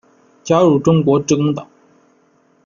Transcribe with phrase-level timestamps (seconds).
[0.43, 1.67] 加入中国致公党。